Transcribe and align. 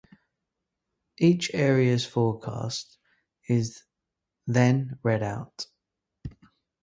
Each 1.19 1.53
area's 1.53 2.07
forecast 2.07 2.97
is 3.47 3.83
then 4.47 4.97
read 5.03 5.21
out. 5.21 5.67